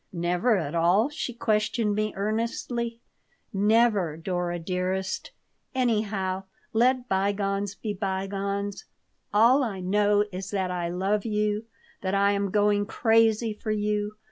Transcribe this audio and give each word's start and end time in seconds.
"Never 0.11 0.57
at 0.57 0.73
all?" 0.73 1.09
she 1.09 1.31
questioned 1.31 1.93
me, 1.93 2.11
earnestly 2.15 2.99
"Never, 3.53 4.17
Dora 4.17 4.57
dearest. 4.57 5.29
Anyhow, 5.75 6.45
let 6.73 7.07
bygones 7.07 7.75
be 7.75 7.93
bygones. 7.93 8.85
All 9.31 9.63
I 9.63 9.79
know 9.79 10.25
is 10.31 10.49
that 10.49 10.71
I 10.71 10.89
love 10.89 11.23
you, 11.23 11.65
that 12.01 12.15
I 12.15 12.31
am 12.31 12.49
going 12.49 12.87
crazy 12.87 13.53
for 13.53 13.69
you. 13.69 14.15